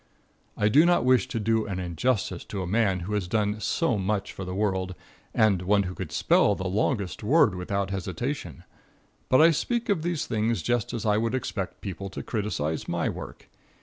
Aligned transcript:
I 0.57 0.67
do 0.67 0.83
not 0.83 1.05
wish 1.05 1.27
to 1.27 1.39
do 1.39 1.67
an 1.67 1.77
injustice 1.77 2.43
to 2.45 2.63
a 2.63 2.65
man 2.65 3.01
who 3.01 3.13
has 3.13 3.27
done 3.27 3.59
so 3.59 3.99
much 3.99 4.33
for 4.33 4.43
the 4.43 4.55
world, 4.55 4.95
and 5.31 5.61
one 5.61 5.83
who 5.83 5.93
could 5.93 6.11
spell 6.11 6.55
the 6.55 6.67
longest 6.67 7.21
word 7.21 7.53
without 7.53 7.91
hesitation, 7.91 8.63
but 9.29 9.39
I 9.41 9.51
speak 9.51 9.89
of 9.89 10.01
these 10.01 10.25
things 10.25 10.63
just 10.63 10.91
as 10.91 11.05
I 11.05 11.19
would 11.19 11.35
expect 11.35 11.81
people 11.81 12.09
to 12.09 12.23
criticise 12.23 12.87
my 12.87 13.09
work. 13.09 13.47